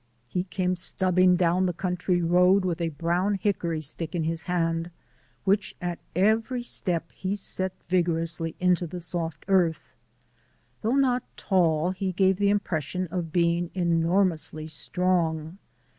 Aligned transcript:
He 0.27 0.45
came 0.45 0.75
stubbing 0.75 1.35
down 1.35 1.67
the 1.67 1.73
country 1.73 2.23
road 2.23 2.65
with 2.65 2.81
a 2.81 2.89
brown 2.89 3.35
hickory 3.35 3.81
stick 3.81 4.15
in 4.15 4.23
his 4.23 4.41
hand 4.41 4.89
which 5.43 5.75
at 5.79 5.99
every 6.15 6.63
step 6.63 7.11
he 7.11 7.35
set 7.35 7.71
vigorously 7.87 8.55
into 8.59 8.87
the 8.87 8.99
soft 8.99 9.45
earth. 9.47 9.93
Though 10.81 10.95
not 10.95 11.21
tall, 11.37 11.91
he 11.91 12.13
gave 12.13 12.37
the 12.37 12.49
impression 12.49 13.09
of 13.11 13.31
being 13.31 13.69
enormously 13.75 14.65
strong. 14.65 15.59